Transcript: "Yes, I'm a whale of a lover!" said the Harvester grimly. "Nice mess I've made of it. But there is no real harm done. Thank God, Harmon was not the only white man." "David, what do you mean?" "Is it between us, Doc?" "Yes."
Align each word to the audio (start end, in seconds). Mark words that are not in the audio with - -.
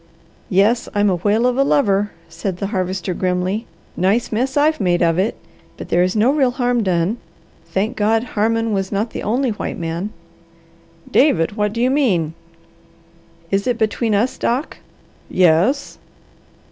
"Yes, 0.49 0.89
I'm 0.95 1.11
a 1.11 1.17
whale 1.17 1.45
of 1.45 1.57
a 1.57 1.63
lover!" 1.63 2.09
said 2.27 2.57
the 2.57 2.65
Harvester 2.73 3.13
grimly. 3.13 3.67
"Nice 3.95 4.31
mess 4.31 4.57
I've 4.57 4.81
made 4.81 5.03
of 5.03 5.19
it. 5.19 5.35
But 5.77 5.89
there 5.89 6.01
is 6.01 6.15
no 6.15 6.33
real 6.33 6.49
harm 6.49 6.81
done. 6.81 7.17
Thank 7.67 7.97
God, 7.97 8.23
Harmon 8.33 8.73
was 8.73 8.91
not 8.91 9.11
the 9.11 9.21
only 9.21 9.51
white 9.51 9.77
man." 9.77 10.09
"David, 11.11 11.51
what 11.51 11.71
do 11.71 11.79
you 11.79 11.91
mean?" 11.91 12.33
"Is 13.51 13.67
it 13.67 13.77
between 13.77 14.15
us, 14.15 14.39
Doc?" 14.39 14.77
"Yes." 15.29 15.99